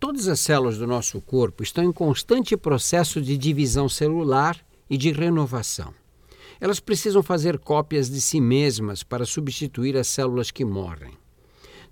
[0.00, 5.12] Todas as células do nosso corpo estão em constante processo de divisão celular e de
[5.12, 5.92] renovação.
[6.58, 11.12] Elas precisam fazer cópias de si mesmas para substituir as células que morrem.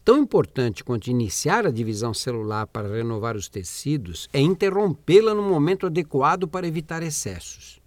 [0.03, 5.85] Tão importante quanto iniciar a divisão celular para renovar os tecidos é interrompê-la no momento
[5.85, 7.79] adequado para evitar excessos.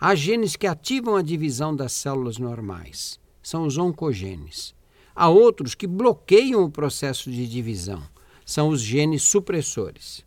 [0.00, 4.74] Há genes que ativam a divisão das células normais, são os oncogenes.
[5.14, 8.02] Há outros que bloqueiam o processo de divisão,
[8.44, 10.24] são os genes supressores.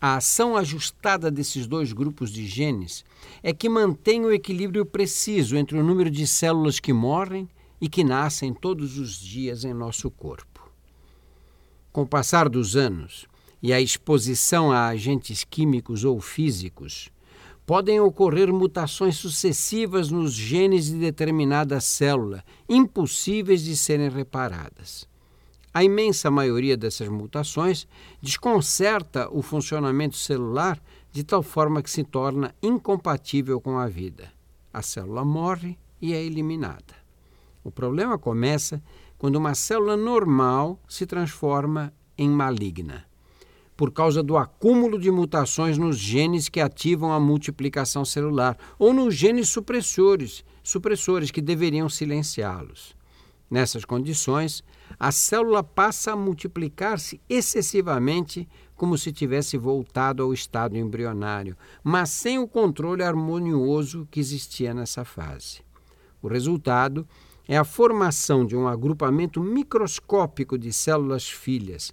[0.00, 3.04] A ação ajustada desses dois grupos de genes
[3.42, 7.48] é que mantém o equilíbrio preciso entre o número de células que morrem
[7.80, 10.70] e que nascem todos os dias em nosso corpo.
[11.90, 13.26] Com o passar dos anos
[13.62, 17.10] e a exposição a agentes químicos ou físicos,
[17.64, 25.08] podem ocorrer mutações sucessivas nos genes de determinada célula, impossíveis de serem reparadas.
[25.74, 27.88] A imensa maioria dessas mutações
[28.22, 34.32] desconcerta o funcionamento celular de tal forma que se torna incompatível com a vida.
[34.72, 36.94] A célula morre e é eliminada.
[37.64, 38.80] O problema começa
[39.18, 43.04] quando uma célula normal se transforma em maligna,
[43.76, 49.16] por causa do acúmulo de mutações nos genes que ativam a multiplicação celular ou nos
[49.16, 52.94] genes supressores, supressores que deveriam silenciá-los.
[53.54, 54.64] Nessas condições,
[54.98, 62.36] a célula passa a multiplicar-se excessivamente, como se tivesse voltado ao estado embrionário, mas sem
[62.36, 65.60] o controle harmonioso que existia nessa fase.
[66.20, 67.06] O resultado
[67.46, 71.92] é a formação de um agrupamento microscópico de células filhas,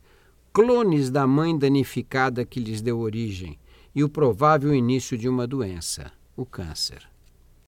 [0.51, 3.59] clones da mãe danificada que lhes deu origem,
[3.93, 7.07] e o provável início de uma doença, o câncer.